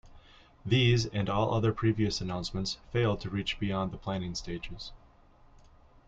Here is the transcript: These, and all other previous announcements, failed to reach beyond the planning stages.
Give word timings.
These, 0.65 1.05
and 1.05 1.29
all 1.29 1.53
other 1.53 1.71
previous 1.71 2.21
announcements, 2.21 2.79
failed 2.91 3.21
to 3.21 3.29
reach 3.29 3.59
beyond 3.59 3.91
the 3.91 3.99
planning 3.99 4.33
stages. 4.33 4.93